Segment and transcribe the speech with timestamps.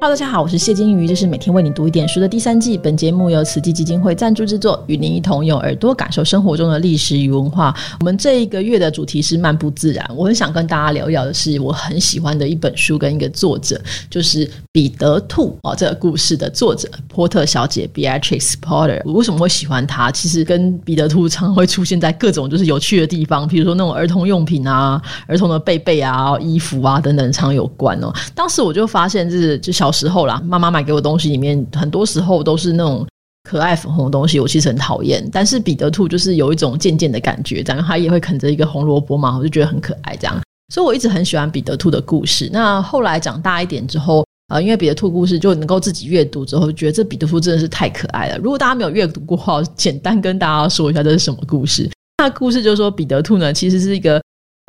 [0.00, 2.78] Hello，大家好，我是谢金鱼，这是每天为你读一点书的第三季。
[2.78, 7.74] 本节目由慈济基金会赞助制作，与您一同用耳朵感受生活中的历史与文化。
[7.98, 10.08] 我们这一个月的主题是漫步自然。
[10.14, 19.02] 我很想跟大家聊一聊的是我很喜欢的一本书跟一个作者，就是彼得兔哦，这个故事的作者波特小姐 Beatrix Potter。
[19.04, 20.12] 我为什么会喜欢她？
[20.12, 28.12] 其实跟彼得兔常会出现在各种就是有趣的地方，比如说那种儿童用品啊、儿童的被被啊、衣服啊等等，常有关哦。
[28.32, 29.87] 当时我就发现，就是就小。
[29.88, 33.06] 小时候啦，妈妈买给我东西里面，很多时候都是那种
[33.48, 35.26] 可爱粉红的东西，我其实很讨厌。
[35.32, 40.14] 但是彼得兔就是有一种渐渐的感觉，然后他也会啃着一个红萝卜嘛，我就觉得很可爱。
[40.16, 40.38] 这样，
[40.74, 42.50] 所以我一直很喜欢彼得兔的故事。
[42.52, 48.36] 那后来长大一点之后，啊，因为彼得兔故事就能够自己阅读之后，觉得这彼得兔真的是太可爱了。
[48.36, 51.90] 如果大家没有阅读过话，简单跟大家说一下这是什么故事。
[52.18, 54.20] 那故事就是说，彼得兔呢其实是一个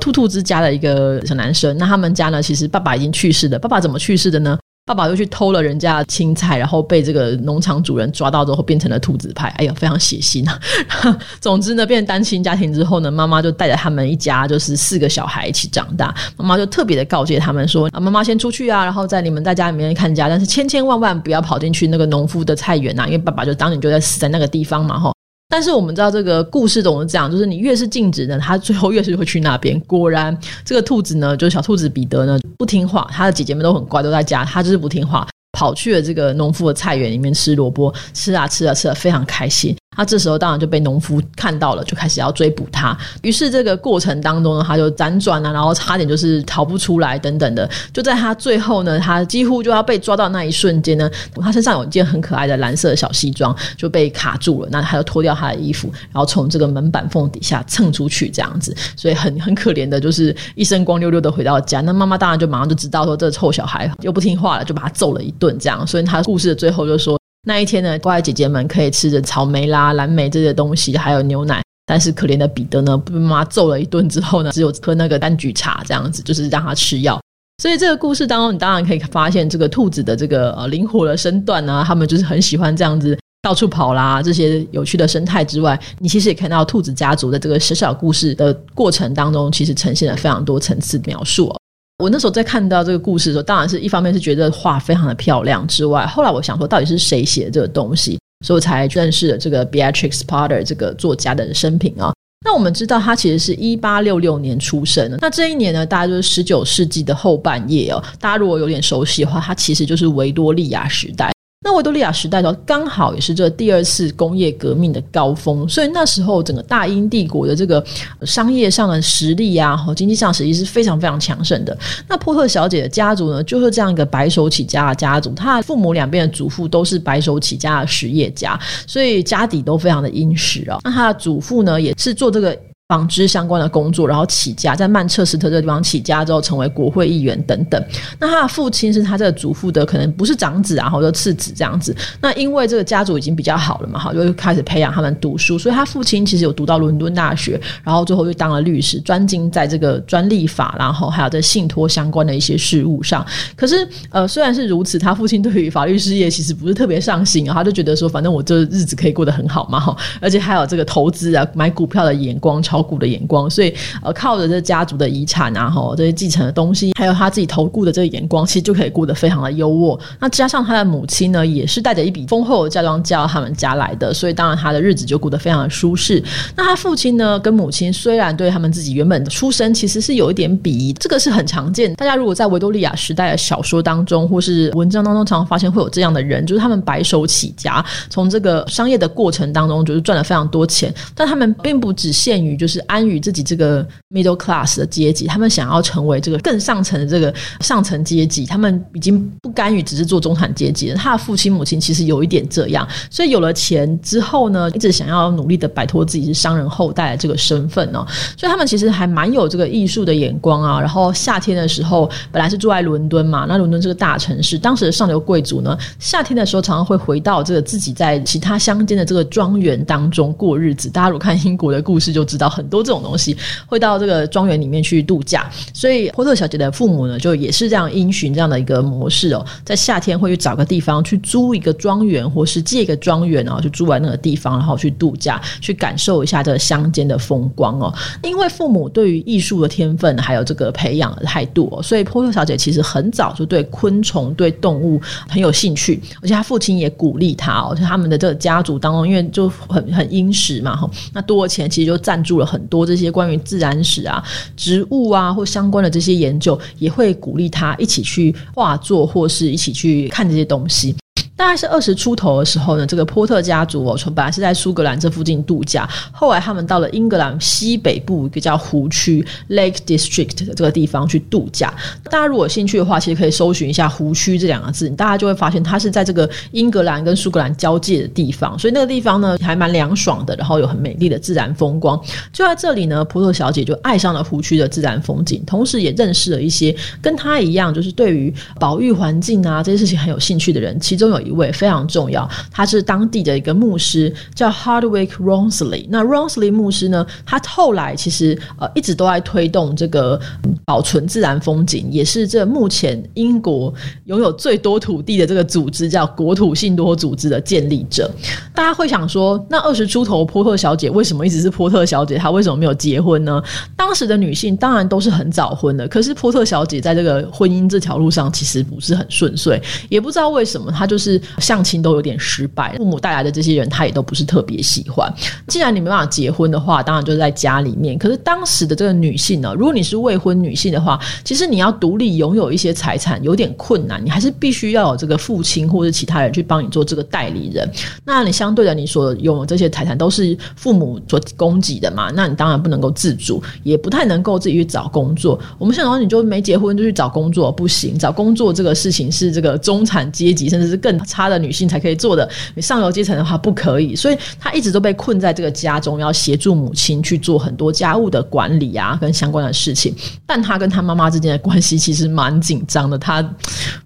[0.02, 1.76] 兔兔之家的一个小男生。
[1.76, 3.58] 那他们家呢，其实爸爸已经去世了。
[3.58, 4.58] 爸爸怎么去世的呢？
[4.90, 9.46] 爸爸又去偷了人家的青菜，然后被这个农场主人抓到之后，变成了兔子派。
[9.50, 10.58] 哎呀，非常血腥啊！
[11.40, 16.12] 总之呢，变成单亲家庭之后呢，妈妈就带着他们一家就是四个小孩一起长大。
[16.36, 25.12] 妈妈就特别的告诫他们说：“啊，妈妈先出去啊，然后在你们在家里面看家，但是千千万万不要跑进去那个农夫的菜园呐，因为爸爸就当年就在死在那个地方嘛，哈。”
[25.50, 29.78] 但是我们知道这个故事总是这样，就是你越是禁止呢，他最后越是会去那边。
[29.80, 30.34] 果然，
[30.64, 35.26] 这个兔子呢，就是小兔子彼得呢，不听话，他的姐姐们都很乖，都在家，他就是不听话，
[35.58, 39.76] 跑去了这个农夫的菜园里面吃萝卜，吃啊吃啊吃，非常开心。
[39.96, 42.96] 他这时候当然就被农夫看到了，就开始要追捕他。
[43.22, 47.68] 于是这个过程当中呢，他就辗转啊，然后差点就是逃不出来等等的。
[47.92, 51.10] 就在他最后呢，他几乎就要被抓到那一瞬间呢，
[51.42, 54.68] 他身上有一件很可爱的蓝色小西装就被卡住了。
[54.70, 58.74] 那他就脱掉他的衣服，然后从这个门板缝底下蹭出去这样子。
[58.96, 61.80] 所以很很可怜的，就是一身光溜溜的回到家。
[61.80, 65.84] 那妈妈当然就马上就知道说，这臭小孩又不听话了，就把他揍了一顿这样。
[65.86, 67.19] 所以他故事的最后就说。
[67.46, 71.62] 那一天呢，乖姐姐们可以吃着草莓啦、蓝莓这些东西，还有牛奶。
[71.86, 77.20] 但是可怜的彼得呢，被妈妈揍了一顿之后呢，只有喝那个柑橘茶这样子，就是让他吃药。
[77.60, 91.48] 所以这个故事当中，你当然可以发现这个兔子的这个呃灵活的身段啊，他们就是很喜欢这样子到处跑啦，这些有趣的生态之外，你其实也看到兔子家族的这个小小故事的过程当中，其实呈现了非常多层次描述。
[91.48, 91.59] 哦
[92.00, 102.10] 我那时候在看到这个故事的时候，当然是一方面是觉得画非常的漂亮之外，后来我想说，到底是谁写的这个东西，所以我才认识了这个 Beatrix Potter 这个作家的生平啊。
[102.42, 105.18] 那我们知道，他其实是一八六六年出生的。
[105.20, 108.02] 那这一年呢，大家就是十九世纪的后半叶哦。
[108.18, 111.30] 大家如果有点熟悉的话，他其实就是维多利亚时代。
[111.62, 117.84] 那维多利亚时代的刚好也是这第二次工业革命的高峰，所以那时候整个大英帝国的这个
[118.22, 121.76] 商业上的实力啊，和经济上实力是非常非常强盛的。
[122.08, 130.78] 那波特小姐的家族呢，就是这样一个白手起家的家族，她的父母两边的祖父都是白手起家的实业家，所以家底都非常的殷实啊。
[130.82, 132.58] 那她的祖父呢，也是做这个。
[132.90, 137.80] 纺织相关的工作，然后起家在曼彻斯特这个地方起家之后，成为国会议员等等。
[138.18, 141.94] 那他的父亲是他这个祖父的，可能不是长子啊，或者次子这样子。
[142.20, 145.56] 那因为这个家族已经比较好了嘛，哈，就开始培养他们读书。
[145.56, 153.24] 所以他父亲其实有读到伦敦大学，然后最后又当了律师，专精在这个专利法，然后还有在信托相关的一些事务上。
[153.54, 162.79] 可是，呃，虽然是如此，他父亲对于法律事业其实不是特别上心啊，他就觉得说，反正我这日子可以过得很好嘛，哈，而且还有这个投资啊，买股票的眼光超。
[162.82, 169.98] 股的眼光，所以呃，靠着这家族的遗产啊，哈，这些继承的东西，还有他自己投顾的这个眼光，其实就可以过得非常的优渥。
[170.18, 176.22] 那加上他的母亲呢，也是带着一笔丰厚的嫁妆嫁到他们家来的，所以当然他的日子就过得非常的舒适。
[176.56, 181.92] 那他父亲呢，跟母亲虽然对他们自己原本的出身其实是有一点鄙夷，这个是很常见。
[181.94, 192.69] 大家如果在维多利亚时代的小说当中或是文章当中，常常发现会有这样的人，就是他们白手起家，从这个商业的过程当中，就是赚了非常多钱，但他们并不只限于就是。
[192.70, 200.92] 是安于自己这个 middle class 的阶级，他们想要成为这个更上层的这个上层阶级，他们已经不甘于只是做中产阶级。
[200.94, 208.06] 他的父亲母亲其实有一点这样，所以有了钱之后呢，一直想要努力的摆脱自己是商人后代的这个身份哦。
[208.36, 210.78] 所以他们其实还蛮有这个艺术的眼光啊。
[210.78, 220.90] 然后夏天的时候，本来是住在伦敦嘛，那伦敦这个大城市，当时的上流贵族呢，夏天的时候常常会回到这个自己在其他乡间的这个庄园当中过日子。
[220.90, 222.49] 大家如果看英国的故事就知道。
[222.50, 223.36] 很多这种东西，
[223.66, 225.48] 会到这个庄园里面去度假。
[225.72, 237.94] 所以波特小姐的父母呢，就也是这样因循这样的一个模式哦，在夏天会去找个地方去租一个庄园，或是借一个庄园然后，就住在那个地方，然后去度假，去感受一下这个乡间的风光哦。
[238.22, 247.74] 因为父母对于艺术的天分还有这个培养的态度哦，所以波特小姐其实很早就对昆虫、对动物很有兴趣，而且她父亲也鼓励她哦。
[247.74, 254.20] 就他们的这个家族当中，因为就很很殷实嘛，哈，那多的钱其实就赞助了很多这些关于自然史啊、
[254.56, 260.96] 植物啊或相关的这些研究，也会鼓励他一起去画作或是一起去看这些东西。
[261.40, 271.72] 大概是二十出头的时候呢，这个波特家族哦，从本来是在苏格兰这附近度假，后来他们到了英格兰西北部一个叫湖区 （Lake District） 的这个地方去度假。
[272.04, 281.98] 大家如果有兴趣的话，其实可以搜寻一下“湖区”这两个字，大家就会发现它是在这个英格兰跟苏格兰交界的地方，所以那个地方呢还蛮凉爽的，然后有很美丽的自然风光。
[282.34, 291.29] 就在这里呢，波特小姐就爱上了湖区的自然风景，同时也认识了一些跟她一样，就是对于保育环境啊这些事情很有兴趣的人，其中有一。
[291.30, 295.86] 一位非常重要，他是当地的一个牧师，叫 Hardwick Ronsley。
[295.88, 300.20] 那 Ronsley 牧师呢，他后来其实呃一直都在推动这个
[300.64, 303.72] 保存自然风景，也是这目前英国
[304.06, 308.10] 拥有最多土地的这个组织叫国土信托组织的建立者。
[308.52, 312.18] 大家会想说，那二十出头波特小姐为什么一直是波特小姐？
[312.18, 313.40] 她为什么没有结婚呢？
[313.76, 321.19] 当时的女性当然都是很早婚的，可是波特小姐在这个婚姻这条路上其实不是很顺遂，也不知道为什么，她就是。
[321.38, 325.12] 相亲都有点失败，父母带来的这些人他也都不是特别喜欢。
[325.46, 327.98] 既然你没办法结婚的话，当然就是在家里面。
[327.98, 337.68] 可是当时的这个女性呢，如果你是未婚女性的话，其实你要独立拥有一些财产有点困难，你还是必须要有这个父亲或者其他人去帮你做这个代理人。
[338.04, 342.10] 那你相对的，你所拥有这些财产都是父母所供给的嘛？
[342.14, 345.38] 那你当然不能够自主，也不太能够自己去找工作。
[345.58, 347.98] 我们想说，你就没结婚就去找工作，不行。
[347.98, 351.00] 找工作这个事情是这个中产阶级甚至是更。
[351.10, 359.92] 差的女性才可以做的，你上流阶层的话不可以，所以她一直都被困在这个家中，要协助母亲去做很多家务的管理啊，跟相关的事情。
[360.24, 363.20] 但她跟她妈妈之间的关系其实蛮紧张的，她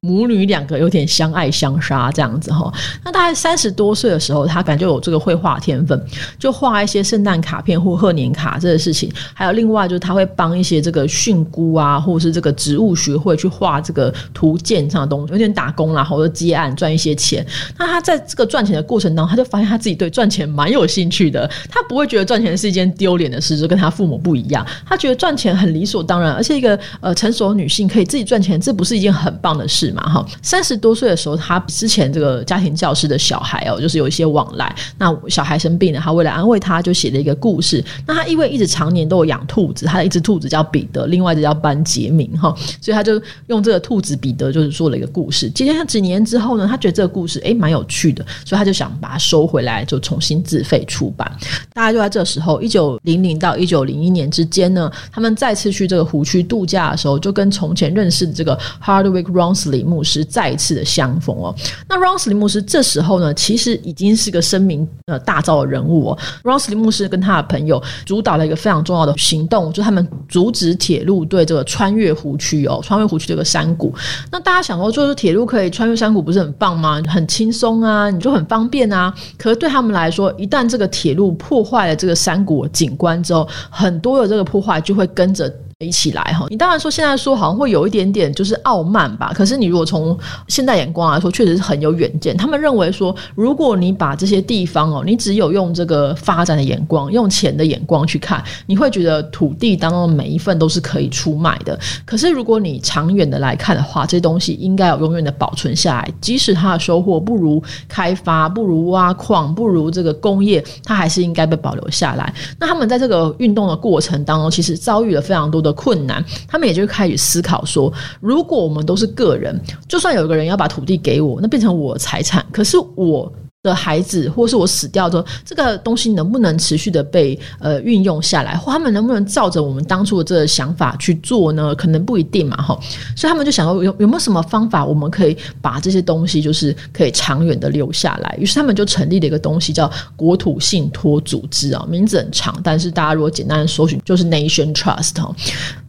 [0.03, 2.71] 母女两个有点相爱相杀这样子哈。
[3.03, 5.99] 那大概三十多岁的时候，她感觉有这个绘画天分，
[6.39, 9.11] 就画一些圣诞卡片或贺年卡这个事情。
[9.33, 17.04] 还有另外就是，她会帮一些这个训菇啊，或者是这个植物学会去画这个图鉴上的东西，有点打工啦，或者接案赚一些。
[17.05, 17.45] 些钱，
[17.79, 21.49] 那他在这个赚钱的过程当中，他就发现他自己对赚钱蛮有兴趣的。
[21.69, 24.67] 他不会觉得赚钱是一件丢脸的事，就跟他父母不一样。
[24.87, 30.03] 他觉得赚钱很理所当然，而且一个呃成熟女性可以自己赚钱，这不是一件很棒的事嘛？
[30.03, 34.75] 哈，三十多岁的时候，他之前这个家庭教师的小孩哦，就是有一些往来。
[34.99, 37.85] 那小孩生病了，他为了安慰他，就写了一个故事。
[38.07, 45.51] 那他因为一直常年都有养兔子，他的一只兔子叫彼得，另外一只叫班杰明哈，所以他就用这个兔子彼得，就是做了一个故事。
[45.51, 46.94] 今天几年之后呢，他觉得。
[46.95, 51.31] 这故事诶蛮有趣的，所以他就想把它收回来，就重新自费出版。
[51.75, 61.55] 大概就在这时候，一九零零到一九零一年之间呢，他们再次去这个湖区度假的时候，就跟从前认识的这个 Hardwick Ronsley 牧师再一次的相逢哦。
[61.89, 66.19] 那 Ronsley 牧师这时候呢，其实已经是个声名呃大噪的人物哦。
[66.43, 73.93] Ronsley 牧师跟他的朋友主导了一个非常重要的行动，就他们阻止铁路对这个穿越湖区哦，穿越湖区这个山谷。
[74.31, 76.84] 那大家想说，就是铁路可以穿越山谷，不是很棒吗？
[77.09, 79.15] 很轻松啊，你就很方便啊。
[79.39, 85.53] 可是对他们来说，一旦这个铁路破坏了这个山谷景观之后，很多的这个破坏就会跟着。
[85.79, 90.17] 一起来哈，你当然说现在说好像会有一点点就是傲慢吧，可是你如果从
[90.49, 92.37] 现代眼光来说，确实是很有远见。
[92.37, 101.79] 他们认为说，如果你把这些地方哦，你只有用这个发展的眼光、用钱的眼光去看，你会觉得土地当中的每一份都是可以出卖的。
[102.05, 112.33] 可是如果你长远的来看的话，这些东西应该要永远的保存下来，即使它的收获不如开发、不如挖矿、不如这个工业，它还是应该被保留下来。
[112.59, 115.75] 那他们在这个运动的过程当中，其实遭遇了非常多的。
[115.75, 123.31] 困难，他们也就开始思考说：如果我们都是个人，就算有个人要把土地给我，那变成我财产，可是我。
[123.65, 131.75] 的孩子，或是我死掉之后，这个东西能不能持续的被呃运用下来，或他们能不能照着我们当初的这个想法去做呢？
[131.75, 132.79] 可能不一定嘛，哈。
[133.17, 138.37] 所以他们就想说，有有没有什么方法，我们可以把这些东西就是可以长远的留下来？
[138.39, 145.35] 于是他们就成立了一个东西，叫国土信托组织啊，名字很长，但是大家如果简单的搜寻，就是 Nation Trust 哈。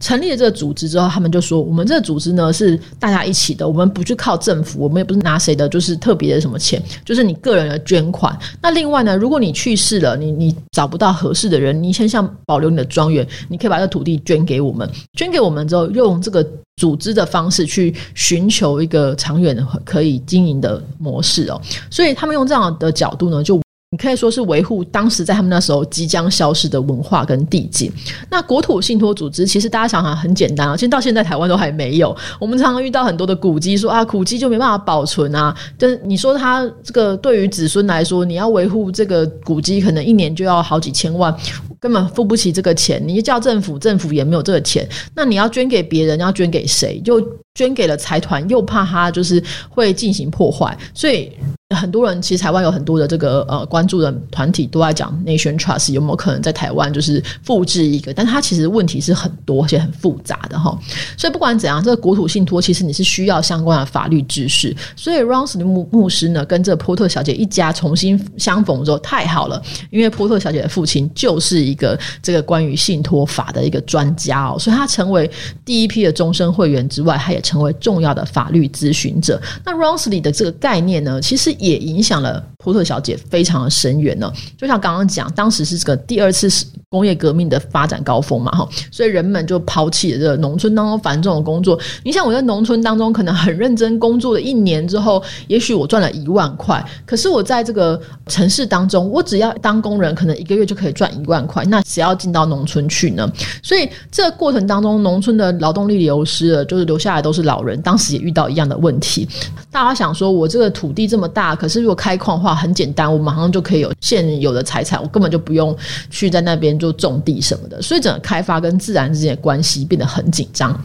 [0.00, 7.65] 成立了这个组织之后，他们就说，我们这个组织呢是大家一起的，我们不去靠政府，我们也不是拿谁的，就是特别的什么钱，就是你个人。
[7.80, 8.36] 捐款。
[8.60, 16.46] 那另外呢，如果你去世了，你你找不到合适的人，你先想保留你的庄园，你可以把这土地捐给我们，捐给我们之后，用这个
[16.76, 21.60] 组织的方式去寻求一个长远可以经营的模式哦。
[21.90, 23.60] 所以他们用这样的角度呢，就。
[23.96, 27.90] 你可以说是维护当时在他们那时候即将消失的文化跟地景。
[28.30, 32.14] 那国土信托组织其实大家想想很简单啊，其实到现在台湾都还没有。
[32.38, 35.56] 我们常常遇到很多的古迹，说啊古迹就没办法保存啊。
[35.78, 41.34] 但你说它这个对于子孙来说，你要维护这个古迹，可能一年就要好几千万，
[41.80, 43.02] 根本付不起这个钱。
[43.02, 44.86] 你叫政府，政府也没有这个钱。
[45.14, 47.00] 那你要捐给别人，要捐给谁？
[47.00, 47.18] 就
[47.54, 51.32] 捐给了财团，又怕他就是会进行破坏，所以。
[51.74, 60.78] 很多人其实台湾有很多的这个呃关注的团体都在讲 Nation Trust 有没有可能在台湾就是复制一个，但它其实问题是很多而且很复杂的哈。
[61.18, 64.72] 所以不管怎样，这个国土信托其实你是需要相关的法律知识。
[64.94, 75.28] 所以 Rons 的牧牧师呢跟这波特小姐一家重新相逢之后太好了，因为波特小姐的父亲就是一个这个关于信托法的一个专家哦，所以他成为
[75.64, 79.42] 第一批的终身会员之外，他也成为重要的法律咨询者。
[79.64, 81.55] 那 Rons 里的这个概念呢，其实。
[81.58, 84.32] 也影响了波特小姐非常的深远呢。
[84.56, 86.48] 就像刚刚讲，当时是这个第二次
[86.88, 91.78] 工业革命的发展高峰嘛，哈，所以人们就抛弃了这个农村当中繁重的工作。
[92.04, 101.64] 你想我在农村当中可能很认真工作了一年之后，也许我赚了一万块，可是我在这个城市当中，我只要当工人，可能一个月就可以赚一万块。
[101.64, 103.30] 那谁要进到农村去呢？
[103.62, 107.80] 所以这个过程当中，农村的劳动力流失了，就是留下来都是老人。
[107.82, 109.28] 当时也遇到一样的问题，
[109.70, 111.45] 大家想说，我这个土地这么大。
[111.54, 115.76] 可是如果开矿的话很简单，我马上就可以有现有的财产，我根本就不用
[116.10, 120.78] 去在那边就种地什么的，所以整个开发跟自然之间的关系变得很紧张。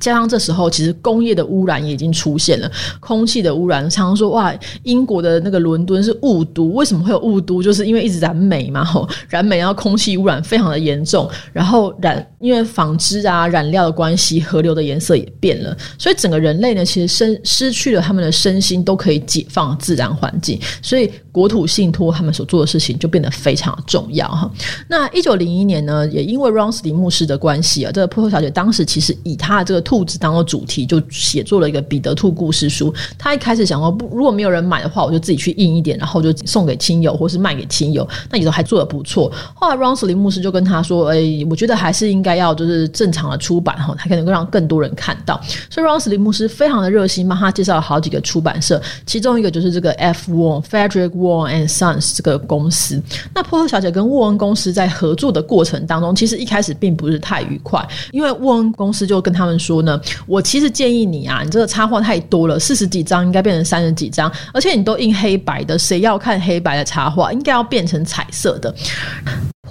[0.00, 3.88] 加上这时候，其实工业的污染也已经出现了，空气的污染。
[3.88, 4.52] 常常说哇，
[4.82, 7.62] 英国的那个伦敦是雾都，为什么会有雾都？
[7.62, 24.50] 就是因为一直燃煤嘛，吼，燃煤然后空气污染非常的严重，然后染因为纺织啊染料的关系，河流的颜色也变了，所以整个人类呢，其实身失去了他们的身心都可以解放自然环境，所以国土信托他们所做的事情就变得非常重要哈。
[24.88, 29.80] 那一九零一年呢，也因为 Ronsley 牧师的关系啊，这个破破小姐当时其实以她的这个。
[29.90, 32.94] 兔子当做主题，就写作了一个彼得兔故事书。
[33.18, 38.06] 她一开始想说，不，如果没有人买的话，我就自己去印一点，然后就送给亲友，或是卖给亲友。
[38.30, 39.32] 那也都还做的不错。
[39.54, 41.18] 后来 r o n s l y 牧师就跟他说：“哎，
[41.50, 50.30] 我觉得还是应该要就是正常的出版哈，才可能够让更多人看到。”所以 r o n s l y 牧师非常的热心，帮他介绍了好几个出版社，其中一个就是这个 F.
[50.30, 53.02] Warren Frederick War and Sons 这个公司。
[53.34, 59.80] 那波特小姐跟沃恩公司在合作的过程当中，其实一开始并不是太愉快，因为沃恩公司就跟他们说。
[59.80, 67.32] 呢，我其实建议你啊，你这个插画太多了，四十几张应该变成三十几张，而且你都印黑白的，谁要看黑白的插画？
[67.32, 68.74] 应该要变成彩色的。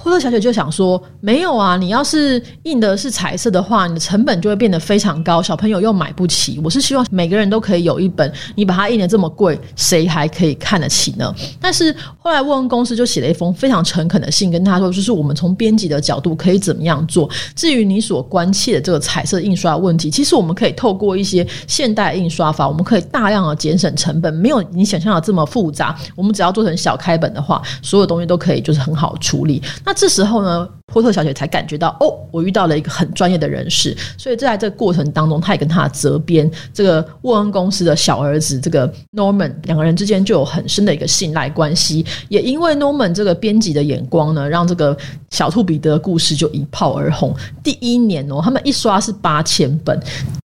[0.01, 6.59] 波特小姐就想说：“没有啊，你要是印的是彩色的话，你的成本就会变得非常高，小朋友又买不起。
[6.63, 11.33] 我是希望每个人都可以有一本，你把它印的这么贵，谁还可以看得起呢？
[11.59, 17.29] 但是后来沃恩公司就写了一封非常诚恳的信，跟他说，就是我们从编辑的角度可以怎么样做。
[17.53, 25.95] 至于你所关切的这个彩色印刷问题，其实我们可以透过一些现代印刷法，我们可以大量的节省成本，没有你想象的这么复杂。
[26.15, 33.97] 我们只要做成小开本的话，所有东西都可以就是很好处理。”那这时候呢，波特小姐才感觉到哦，我遇到了一个很专业的人士。
[34.19, 42.05] 所以在这个过程当中，她也跟她的责编这个沃恩公司的小儿子这个 Norman 两个人之间就有很深的一个信赖关系。
[42.27, 44.95] 也因为 Norman 这个编辑的眼光呢，让这个
[45.31, 47.35] 小兔彼得的故事就一炮而红。
[47.63, 49.99] 第一年哦，他们一刷是八千本，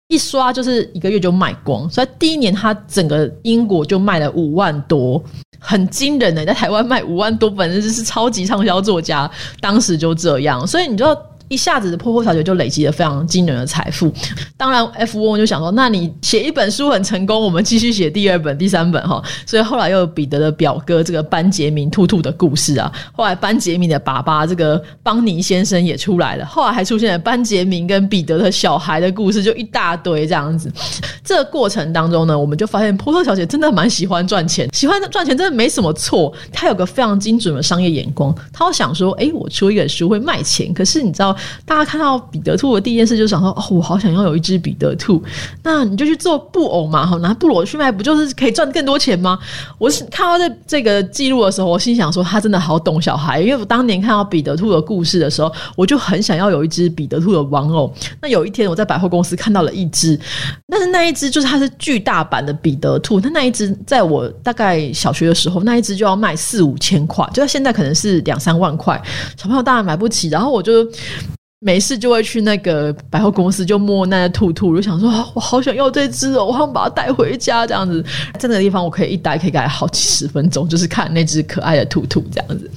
[0.07, 1.89] 一刷就是一个月就卖光。
[1.89, 5.23] 所以第一年他整个英国就卖了五万多。
[5.59, 9.29] 很惊人的，在台湾卖五万多本，真是超级畅销作家。
[9.59, 11.17] 当时就这样，所以你就。
[11.49, 14.11] 一下子的破破小姐就累积了非常惊人的财富。
[14.57, 19.23] 当然，F One 就想说，那你写一本书很成功，我们继续写第二本、第三本哈。
[19.45, 22.91] 所以后来又有彼得的表哥这个班杰明兔兔的故事啊。
[23.13, 26.45] 后来班杰明的爸爸这个邦尼先生也出来了。
[26.45, 30.71] 后来还出现了班杰明跟彼得的小孩的故事，就一大堆这样子。
[31.23, 36.33] 这个过程当中呢，我们就发现波特小姐真的蛮喜欢赚钱，喜欢赚钱真的没什么错。
[36.51, 41.36] 她有个非常精准的商业眼光，她想说，哎，我出一本书会卖钱，可是你知道。
[41.65, 45.21] 大家看到彼得兔的第一件事就想说，哦，我好想要有一只彼得兔。
[45.63, 49.37] 那你就去做布偶嘛，哈，拿布偶去卖，不就是可以赚更多钱吗？
[49.77, 57.93] 我是看到这这个记录的时候，我心想说，他真的好懂小孩，因为我当年看到彼得兔的故事的时候，我就很想要有一只彼得兔的玩偶。
[58.21, 60.19] 那有一天我在百货公司看到了一只，
[60.67, 69.01] 但是那一只就是它是巨大版的彼得兔，那那一只在我大概小学的时候，那一只就要卖四五千块，就现在可能是两三万块，
[69.37, 70.29] 小朋友当然买不起。
[70.29, 70.87] 然后我就。
[71.59, 77.99] 没事就会去那个百货公司，就摸那个兔兔，就想说，我好想要这只哦，我想把它带回家，这样子，
[78.37, 82.69] 在那个地方我可以一待可以待好几十分钟，就是看那只可爱的兔兔这样子。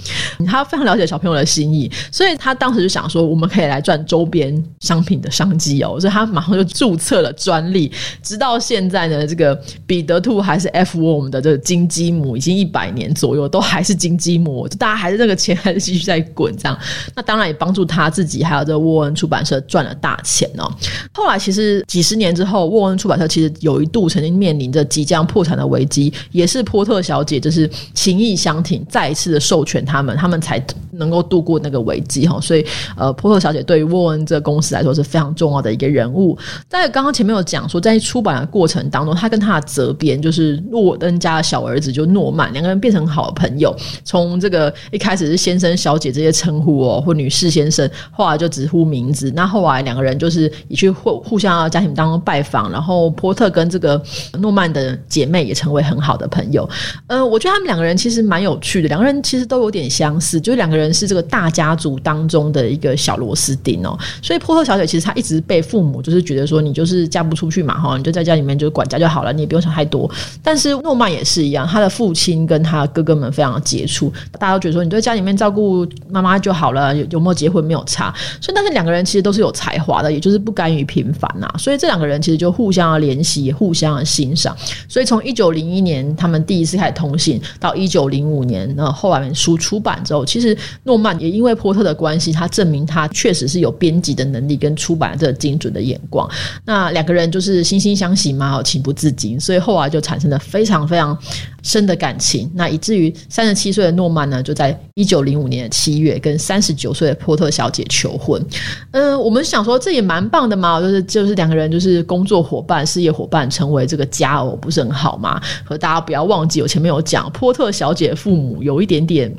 [0.47, 7.93] 他非常了解小朋友的心意，所以他当时就想说，我们可以来赚周边商品的商机哦，所以他马上就注册了专利。
[8.23, 9.55] 直到现在呢，这个
[9.87, 16.79] 彼得兔还是 F Worm 的这个金鸡母，已经一百年左右都还是金鸡母，就大家还是那个钱还是继续在滚这样。
[17.15, 18.70] 那当然也帮助他自己还有。
[18.79, 20.71] 沃恩出版社赚了大钱哦。
[21.12, 32.41] 后来其实几十年之后，沃恩出版社其实有一度曾经面临着即将破产的危机，也是波特小姐就是情义相挺，再一次的授权他们，他们才能够度过那个危机哈。
[32.41, 32.65] 所以
[32.97, 36.37] 呃，波特小姐对于沃恩这个公司来说是非常重要的一个人物。
[36.69, 43.75] 在刚刚前面有讲说，在出版的过程当中，他跟他的责编就是诺恩家的小儿子就诺曼两个人变成好朋友。
[44.05, 54.00] 从这个一开始是先生小姐这些称呼哦，或女士先生，后来就直呼名字，那后来两个人就是也去互互相家庭当中拜访，然后波特跟这个
[54.38, 56.69] 诺曼的姐妹也成为很好的朋友。
[57.07, 63.99] 呃，我觉得他们两个人其实蛮有趣的，两个人其实都有点相似，就是两个人是这个大家族当中的一个小螺丝钉哦。
[64.23, 70.11] 所以波特小姐其实她一直被父母就是觉得说你就是嫁不出去嘛哈，你就在家里面就是管家就好了，你也不用想太多。
[70.43, 78.14] 但是诺曼也是一样，他的父亲跟他哥哥们非常的接触，大家都觉得说你在家里面照顾妈妈就好了，有有没有结婚没有差。
[78.54, 81.49] 但是两个人其实都是有才华的，也就是不甘于平凡呐。
[81.59, 84.57] 所以这两个人其实就互相联系，互相欣赏。
[84.88, 96.28] 所以从一九零一年他们第一次开始通信，到一九零五年，那后来书出版之后，其实诺曼也因为波特的关系，他证明他确实是有编辑的能力跟出版这精准的眼光。
[96.64, 101.16] 那两个人就是惺惺相惜嘛，情不自禁，所以后来就产生了非常非常
[101.62, 102.50] 深的感情。
[102.55, 108.45] 那以至于三十七岁的诺曼呢，就在一九零五年的七月跟三十九岁的波特小姐求婚。
[108.93, 115.40] 嗯，我们想说这也蛮棒的嘛，就是就是两个人就是工作伙伴、事业伙伴，成为这个佳偶，不是很好吗？
[115.64, 119.33] 可大家不要忘记，我前面有讲，波特小姐父母有一点点。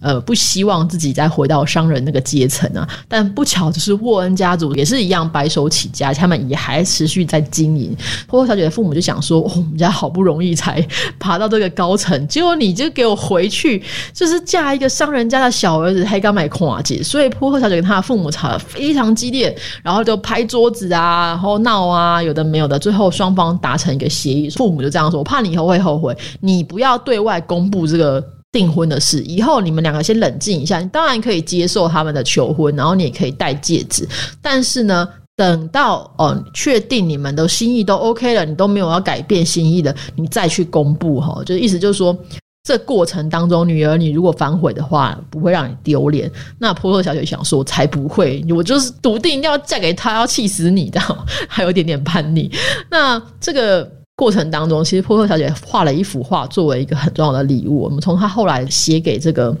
[0.00, 7.96] 呃，不希望自己再回到商人那个阶层啊，但不巧就是沃恩家族也是一样白手起家，他们也还持续在经营。
[8.26, 10.86] 波波小姐的父母就想说，我们家好不容易才
[11.18, 17.02] 爬到这个高层，结果你就给我回去，就是嫁一个商人家的小儿子，还刚买空啊姐。
[17.02, 28.24] 所以波波小姐跟她的父母吵得非常激烈，然后就拍桌子啊，然后闹啊，有的没有的，最后双方达成一个协议，父母就这样说：我怕你以后会后悔，你不要对外公布这个。
[28.54, 30.78] 订婚的事，以后你们两个先冷静一下。
[30.78, 34.08] 你当然可以接受他们的求婚，然后你也可以戴戒指。
[34.40, 41.42] 但是呢，等到哦确定你们的心意都 OK 了，你都没有要改变心意的，你再去公布哈。
[41.44, 42.16] 就意思就是说，
[42.62, 46.30] 这过程当中，女儿你如果反悔的话，不会让你丢脸。
[46.58, 51.00] 那波特小姐想说，才不会，我就是笃定要嫁给他，要气死你的，
[51.48, 52.50] 还有一点点叛逆。
[52.90, 53.90] 那这个。
[54.16, 57.80] 过程当中，其实波特小姐画了一幅画作为一个很重要的礼物。
[57.80, 59.52] 我们从她后来写给这个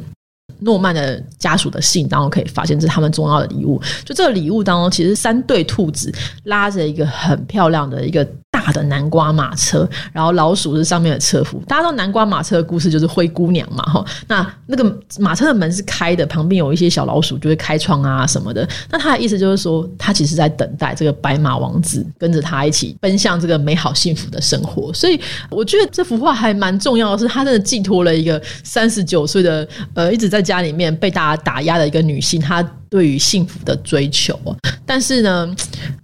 [0.64, 3.80] 诺曼的家属的信当中可以发现，这是他们重要的礼物。
[4.04, 6.12] 就这个礼物当中，其实三对兔子
[6.44, 8.26] 拉着一个很漂亮的一个。
[8.64, 11.62] 大的南瓜马车，然后老鼠是上面的车夫。
[11.68, 14.02] 大家知道南瓜马车的故事就是灰姑娘嘛，哈。
[14.26, 18.66] 那那个马车的门是开的，旁边有一些小老鼠就会开窗啊什么的。
[18.90, 24.90] 那他的意思就是说，他其实在等待这个白马王子跟着他一起奔向这个美好幸福的生活。
[24.94, 34.38] 所以我觉得这幅画还蛮重要的是，他真的寄托了一个三十九岁的呃一直在家里面被大家打压的一个女性，她对于幸福的追求。
[34.86, 35.54] 但是呢，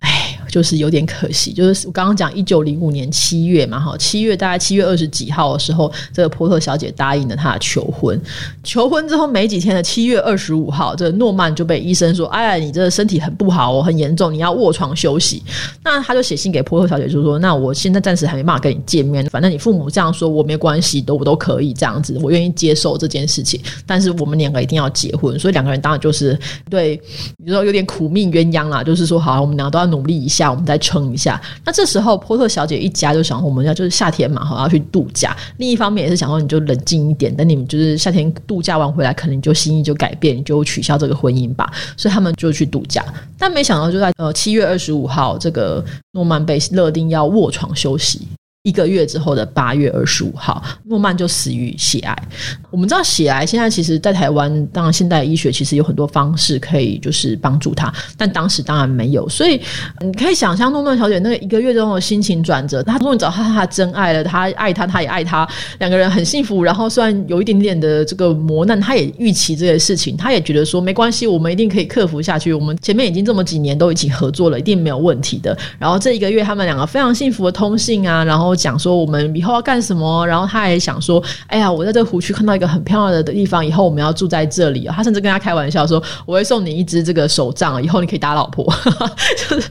[0.00, 0.19] 哎。
[0.50, 8.20] 就是有点可惜，就是我刚刚讲一九零五年七月嘛，哈，七月大概七月二十几号的时候，这个波特小姐答应了他的求婚。
[8.64, 15.42] 求婚之后没几天的七月二十五号，这诺曼就被医生说：“哎呀，你这个身体很不好哦，很严重，你要卧床休息。”
[15.84, 23.60] 那他就写信给波特小姐，就说：“那我现在暂时还没办法跟你见面，反正你父母这样说，我没关系，都我都可以这样子，我愿意接受这件事情。
[23.86, 26.36] 但是我们两个一定要结婚，所以两个人当然就是
[26.68, 27.00] 对，
[27.38, 31.40] 你说有点苦命鸳鸯啦，就是说好，我们两个都要努力一下。”下，我们再撑一下。
[31.64, 35.36] 那这时候波特小姐一家就想，我们要就是夏天嘛，哈，要去度假。
[35.58, 41.70] 另一方面也是想说，你就冷静一点，等你们就是夏天度假完回来，可能就心意就改变，你就取消这个婚姻吧。
[41.96, 43.04] 所以他们就去度假。
[43.38, 48.26] 但没想到就在呃七月二十五号，这个诺曼被勒定要卧床休息。
[48.64, 52.28] 一个月之后的八月二十五号，诺曼就死于血癌。
[52.70, 59.26] 我们知道血癌现在其实，在台湾，当然现代医学其实有很多方式可以就是帮助他，但当时当然没有。
[59.30, 59.58] 所以
[60.00, 62.82] 你可以想象诺曼小姐那个一个月中的心情转折。
[62.82, 66.62] 她终于找到她真爱了，她爱他，他也爱她，两个人很幸福。
[66.62, 72.52] 然后虽然有一点点的这个磨难，她也预期这些事情，她也觉得说没关系，我们一定可以克服下去。
[72.52, 75.56] 我们前面已经这么几年都一起合作了，一定没有问题的。
[75.78, 78.49] 然后这一个月，他们两个非常幸福的通信啊，然后。
[78.50, 84.86] 我讲说我们以后要干什么，然后他也想说，哎呀，我在这湖区看到一个很漂亮的地方，以后我们要住在这里。
[84.88, 88.64] 他甚至跟他开玩笑说，我会送你一只这个手杖，以后你可以打老婆。
[89.48, 89.68] 就是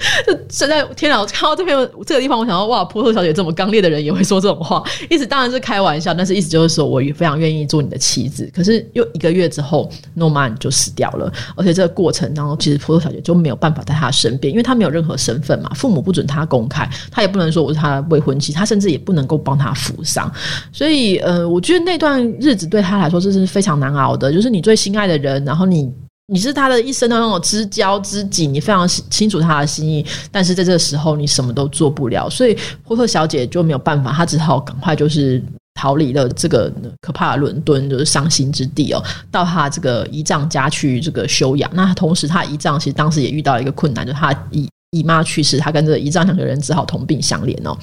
[0.49, 8.49] 现在天哪，看到这片这个地方，我想到哇，波特小姐这么刚烈的人也会说这种话，意思当然是开玩笑，但是意思就是说我非常愿意做你的妻子。
[8.55, 20.31] 可是又一个月之后，诺曼就死掉了，而且这个过程当中，其实波特小姐就没有办法在他身边，因为他没有任何身份嘛，父母不准他公开，他也不能说我是他的未婚妻，他甚至也不能够帮他扶伤，
[20.71, 24.31] 所以呃，我觉得那段日子对他来说这是非常难熬的。
[24.31, 25.91] 就是你最心爱的人，然后你
[26.27, 35.41] 你是他的一生的那种知交知己，你非常清楚他的心意，但是在这个时候你什么都做不了，所以波特小姐就没有办法，她只好赶快就是
[35.73, 41.67] 逃离了这个可怕的伦敦，就是伤心之地哦，到他这个姨丈家去这个休养。
[41.73, 44.69] 那同时，他姨丈其实当时也遇到一个困难，就是他姨。
[44.91, 47.77] 姨妈去世，他跟这个姨丈两个人只好同病相怜哦。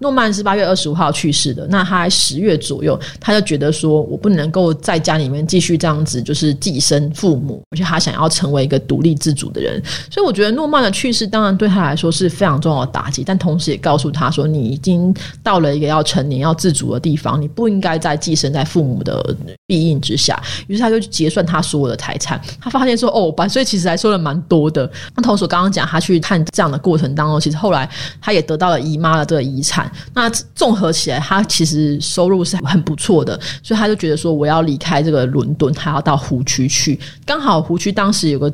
[0.00, 9.82] 诺曼是八月二十五号去世的，那他十月左右，他就觉得说，我不能够在家里面继续这样子，就是寄生父母，而且他想要成为一个独立自主的人。
[10.10, 20.42] 所以我觉得诺曼的去世，当然对他来说是非常重要的打击，但同时也告诉他说，你已经到了一个要成年、要自主的地方，你不应该再寄生在父母的庇荫之下。
[20.68, 24.90] 于是他就结算他所有的财产，他发现说，哦，版税其实还收了蛮多的。
[25.14, 26.45] 那同时刚刚讲他去看。
[26.52, 27.88] 这样的过程当中，其实后来
[28.20, 29.90] 他也得到了姨妈的这个遗产。
[30.14, 36.98] 那综合起来，他其实收入是很不错的，所以他就觉得说，我要离开这个伦敦，还要到湖区去。
[37.24, 38.52] 刚好湖区当时有个。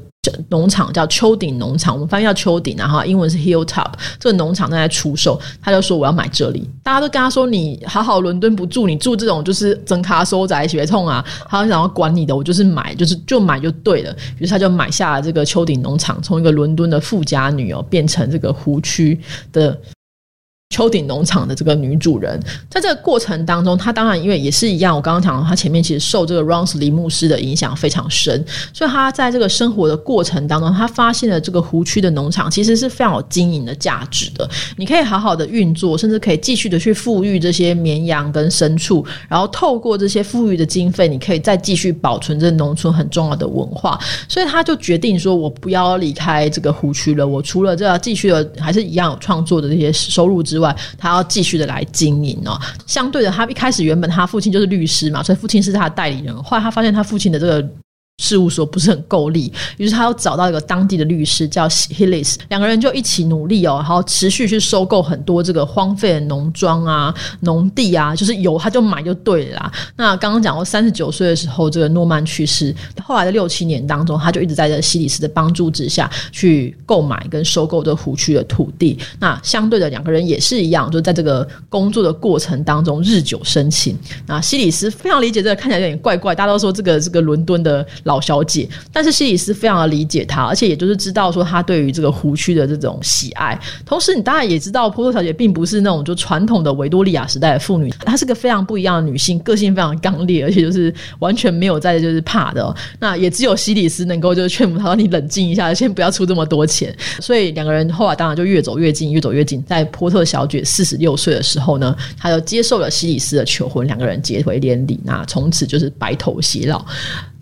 [0.50, 3.90] 农场叫丘顶农场，我们翻译叫丘顶，然后英文是 Hilltop。
[4.20, 6.70] 这个农场正在出售，他就说我要买这里。
[6.80, 11.24] 大家都跟他说，你好好伦敦不住，你住这种就是真卡收宅血痛啊。
[11.48, 14.14] 他想要管你的，我就是买，就是就买就对了。
[14.38, 19.18] 于是他就买下了这个丘顶农场，从一个伦敦的富家女哦，变成这个湖区
[19.52, 19.76] 的。
[20.72, 34.48] 丘顶农场的这个女主人，在这个过程当中，她当然因为也是一样，我刚刚讲，她前面其实受这个 Rons 林牧师的影响非常深，所以她在这个生活的过程当中，她发现了这个湖区的农场其实是非常有经营的价值的。
[34.78, 44.00] 你可以好好的运作，甚至可以继续的去富裕这些绵羊跟牲畜，然后透过这些富裕的经费，你可以再继续保存这农村很重要的文化。
[44.26, 47.28] 所以她就决定说，我不要离开这个湖区了。
[47.28, 50.61] 我除了这要继续的，还是一样有创作的这些收入之外。
[50.98, 52.60] 他要继续的来经营哦。
[52.86, 56.36] 相对的，他一开始原本他父亲就是律师嘛，所以父亲是他的代理人。
[56.42, 57.66] 后来他发现他父亲的这个。
[58.18, 69.72] 事务所不是很够力，于是他要找到一个当地的律师叫 Hillis，两个人就一起努力哦，然后持续去收购很多这个荒废的农庄啊、农地啊，就是有他就买就对了。
[69.96, 78.96] 那刚刚讲过，三十九岁的时候，这个诺曼去世，后来的六七年当中，他就一直在这希里斯的帮助之下去购买跟收购这湖区的土地。
[79.18, 83.98] 那相对的两个人也是一样，就在这个工作的过程当中日久生情。
[84.26, 88.22] 那希里斯非常理解这个看起来有点怪怪，大家都说这个这个伦敦的老。
[88.22, 93.60] 小姐，但是西里斯非常的理解她，而且也就是知道说她对于这个湖区的这种喜爱。
[93.84, 102.72] 同时，你当然也知道，波特小姐并不是那种就传统的维多利亚时代的妇女，她是个非常不一样的女性，个性非常刚烈，而且就是完全没有在就是怕的。
[103.00, 106.96] 那也只有西里斯能够就是劝服她说，你冷静一下，先不要出这么多钱。
[107.18, 109.60] 所以两个人后来当然就越走越近，越走越近。
[109.64, 116.86] 在波特小姐四十六岁的时候呢，她就接受了西里斯的求婚，两个人结为连理，那从此就是白头偕老。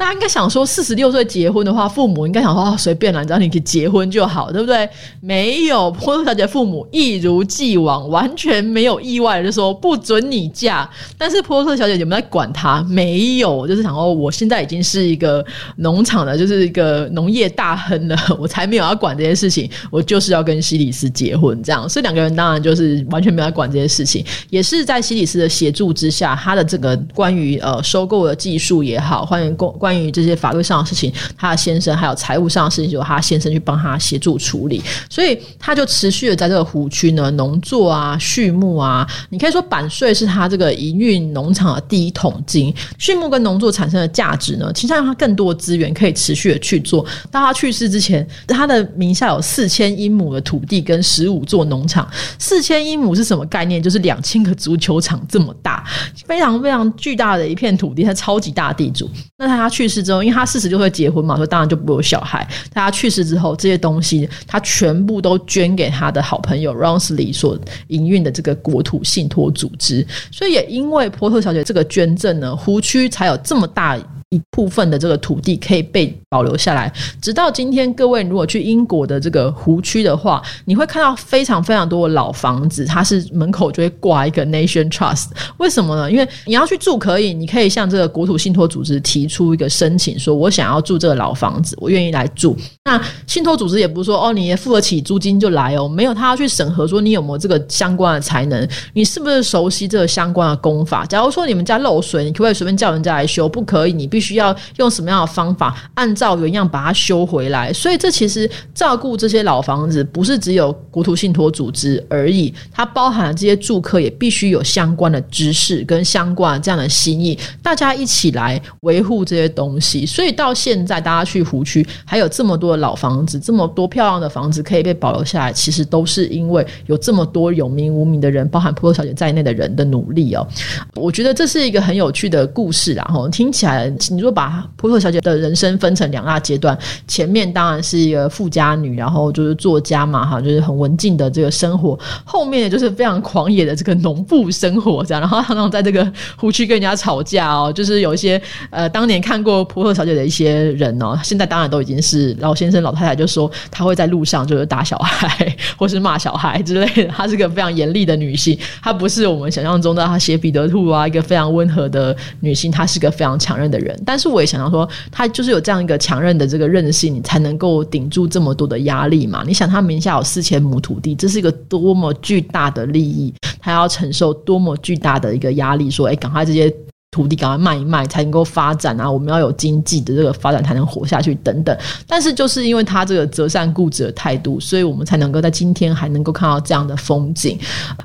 [0.00, 4.88] 大家应该想说，四十六岁结婚的话，父母应该想说啊随便了，只要你可以结婚就好，对不对？
[5.20, 10.88] 没有，波特小姐父母一如既往，完全没有意外，就说不准你嫁。
[11.18, 12.82] 但是波特小姐有没有在管她？
[12.88, 15.44] 没有，就是想说，我现在已经是一个
[15.76, 21.86] 农场的，就是一个农业大亨了，我才没有要管这些事情，我就是要跟西里斯结婚这样。
[21.86, 30.00] 所以两个人当然就是完全没有在管这些事情，也是在西里斯的协助之下，他的这个关于呃收购的技术也好，关于关关。
[30.00, 42.74] 于这些法律上的事情，他的先生还有财务上的事情，就他先生去帮他协助处理，所以他就持续的在这个湖区呢，农作啊、畜牧啊，你可以说版税是他这个营运农场的第一桶金。
[42.98, 47.04] 畜牧跟农作产生的价值呢，其实让他更多的资源可以持续的去做。
[47.30, 52.08] 到他去世之前，他的名下有四千英亩的土地跟十五座农场。
[52.38, 53.82] 四千英亩是什么概念？
[53.82, 55.84] 就是两千个足球场这么大，
[56.26, 59.10] 非常非常巨大的一片土地，他超级大地主。
[59.36, 62.46] 那他去去世之后，因为他四十就会结婚嘛，所以当然就不会有小孩。
[62.70, 70.06] 他去世之后，这些东西他全部都捐给他的好朋友 Ronsley 所营运的这个国土信托组织。
[70.30, 73.98] 所以也因为波特小姐这个捐赠呢，湖区才有这么大。
[74.30, 77.92] 一部分的这个土地可以被保留下来，直到今天。
[77.94, 85.30] 各位如果去英国的这个湖区的话，你会看到非常非常多的老房子，它是门口就会挂一个 Nation Trust。
[85.58, 86.10] 为什么呢？
[86.10, 92.56] 因为你要去住可以，你可以向这个国土信托组织提出一个申请，说我想要住这个老房子，我愿意来住。
[92.84, 101.04] 那信托组织也不是说哦，你也付得起租金就来哦，没有，他要去审核说你有没有这个相关的才能，你是不是熟悉这个相关的工法？
[101.04, 103.48] 假如说你们家漏水，你可不可以随便叫人家来修？
[103.48, 107.72] 不可以，你必须要用什么样的方法，按照原样把它修回来。
[107.72, 120.04] 所以这其实照顾这些老房子，不是只有国土信托组织而已，它包含了这些住客也必须有相关的知识跟相关这样的心意，大家一起来维护这些东西。
[120.04, 130.46] 所以到现在，大家去湖区还有这么多的老房子，这么多漂亮的房子可以被保留下来，其实都是因为有这么多有名无名的人，包含普罗小姐在内的人的努力哦。
[130.94, 134.66] 我觉得这是一个很有趣的故事，然后听起来，你说把。
[134.76, 147.70] 普特小姐的人生分成两大阶段，前面当然是一个富家女，然后就是作家嘛，哈，就是很文静的这个生活；后面就是非常狂野的这个农妇生活，这样，然后常常在这个湖区跟人家吵架哦。
[147.70, 157.06] 就是有一些呃，当年看过普特小姐的一些人哦，现在当然都已经是老先生、老太太，就说她会在路上就是打小孩或是骂小孩之类的。
[157.08, 163.99] 她是个非常严厉的女性，她不是我们想象中的她写彼得兔啊，一个非常温和的女性，她是个非常强韧的人。
[164.04, 164.40] 但是我。
[164.40, 169.44] 也想到说，他就是有这样一个强韧的这个韧性，你才能够顶住这么多的压力嘛？
[169.46, 175.90] 你想，他名下有四千亩土地，这是一个多么巨大的利益，他要承受多么巨大的一个压力？
[175.90, 176.74] 说，哎，赶快这些
[177.10, 179.10] 土地赶快卖一卖，才能够发展啊！
[179.10, 181.76] 我们要有经济的这个发展，才能活下去等等。
[182.06, 187.58] 但是，就是因为他这个折善固执的态度，所以我们才能够在今天还能够看到这样的风景。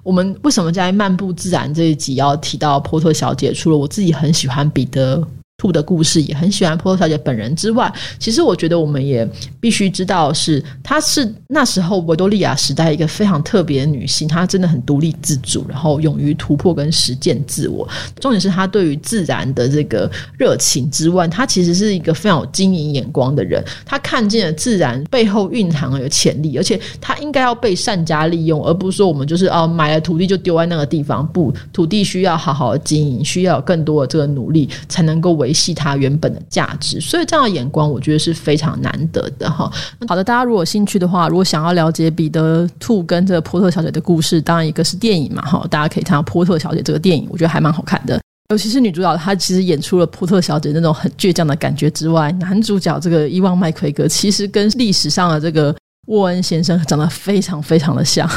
[0.03, 3.53] 我们为什么在漫步自然这一集要提到波特小姐？
[3.53, 5.25] 除了我自己很喜欢彼得。
[5.57, 9.27] 兔的故事也很喜欢波特小姐本人之外，其实我觉得我们也
[9.59, 17.87] 必须知道，是她是那时候维多利亚时代一个非常特别的女性，她真的很独立自主，然后勇于突破跟实践自我。
[18.19, 23.63] 重点是她对于自然的这个热情之外，她其实是一个非常有经营眼光的人。
[23.85, 31.25] 她看见了自然背后蕴含的潜力，而且她应该要被善加利用，而不是说我们就是哦买了土地就丢在那个地方。
[31.25, 35.44] 不，土地需要好好的经营，需要更多的这个努力才能够维。
[35.45, 39.71] 维系它原本的价值，所以这样的眼光我觉得是非常难得的哈。
[40.07, 48.19] 好的，大家如果有兴趣的话，如果想要了解彼得兔跟这个波特小姐的故事，当然一个是电影嘛哈，大家可以看到波特小姐这个电影，我觉得还蛮好看的。
[48.49, 55.75] 尤其是女主角她其实演出了波特小姐那种很倔强的感觉之外，男主角这个伊万麦奎格其实跟历史上的这个
[56.07, 58.29] 沃恩先生长得非常非常的像。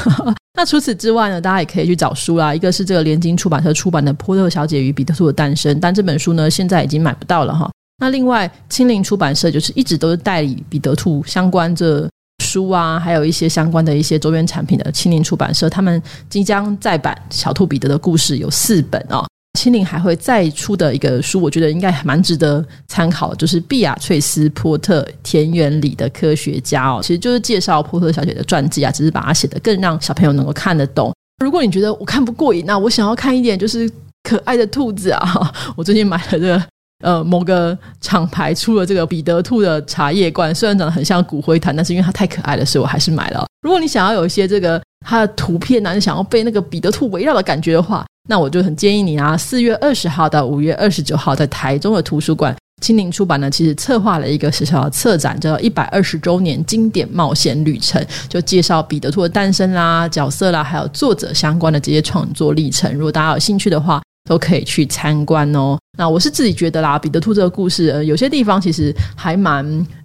[0.59, 2.53] 那除此之外呢，大家也可以去找书啦。
[2.53, 7.71] 一个是这个联经出版社出版的《波特小姐与彼得兔的诞生》，但这本书呢现在已经买不到了哈。
[7.99, 12.11] 那另外，青林出版社就是一直都是代理彼得兔相关这
[12.43, 19.25] 书啊，还有一些相关的一些周边产品的青林出版社，他们即将再版《小兔彼得的故事》有四本哦。
[19.59, 31.13] 青林还会再出的一个书，我觉得应该蛮值得参考，就是碧雅翠丝·波特田园里的科学家哦，其实就是介绍波特小姐的传记啊，只是把它写得更让小朋友能够看得懂。
[31.43, 33.91] 如果你觉得我看不过瘾，那我想要看一点就是
[34.23, 36.63] 可爱的兔子啊，我最近买了这个
[37.05, 43.45] 呃某个厂牌出了这个彼得兔的茶叶罐，虽然长得很像骨灰坛，但是因为它太可爱了，所以我还是买了。
[43.63, 48.07] 如果你想要有一些这个它的图片呢，你想要被那个彼得兔围绕的感觉的话。
[48.31, 62.93] 那我就很建议你啊，四月二十号到五月二十九号，在台中的图书馆，青林出版呢，其实策划了一个小小的策展，叫做一百二十周年经典冒险旅程，就介绍彼得兔的诞生啦、角色啦，还有作者相关的这些创作历程。
[62.93, 65.79] 如果大家有兴趣的话，都可以去参观哦。
[65.97, 69.65] 那我是自己觉得啦，彼得兔这个故事，呃，有些地方其实还蛮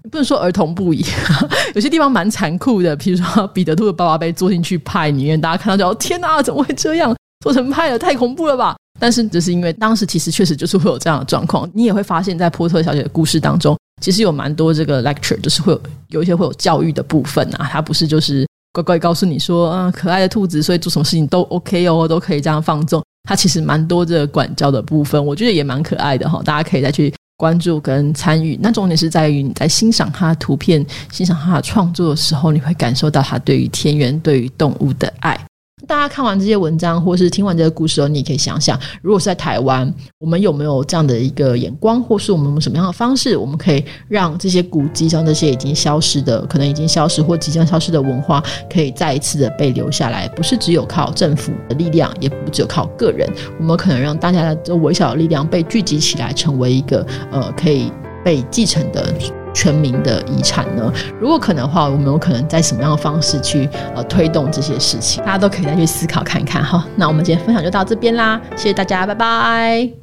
[0.10, 1.06] 不能说儿童不宜，
[1.76, 2.96] 有些地方蛮残酷的。
[2.96, 7.14] 比如说彼得兔的爸爸被捉进去派里面，大家看到就天哪，怎么会这样？
[7.44, 8.76] 做成派了，太恐怖了吧？
[9.00, 23.04] 但是只是因为当时其实确实就是会有这样的状况，你也会发现在波特小姐的故事当中，其实有蛮多这个 lecture，就是会有有一些会有教育的部分啊，它不是就是乖乖告诉你说，嗯，可爱的兔子，所以做什么事情都 OK 哦，都可以这样放纵。
[23.28, 28.58] 它其实蛮多这个管教的部分，我觉得也蛮可爱的哈，大家可以再去关注跟参与。
[28.62, 35.40] 那重点是在于你在欣赏它的图片、欣赏它的创作的时候，你会感受到它对于田园、对于动物的爱。
[35.86, 48.42] 大家看完这些文章，或是听完这个故事后，你也可以想想，如果是在台湾，我们有没有这样的一个眼光，或是我们有什么样的方式，我们可以让这些古迹，像这些已经消失的、可能已经消失或即将消失的文化，
[48.72, 50.28] 可以再一次的被留下来？
[50.30, 57.92] 不是只有靠政府的力量，也不只有靠个人，我们可能让大家的这微小的力量被聚集起来，成为一个呃可以
[58.24, 59.14] 被继承的。
[59.54, 60.92] 全民的遗产呢？
[61.20, 65.24] 如果可能的话，我们有可能在什么样的方式去呃推动这些事情？
[65.24, 66.86] 大家都可以再去思考看看哈。
[66.96, 70.03] 那我们今天分享就到这边啦，谢谢大家，拜拜。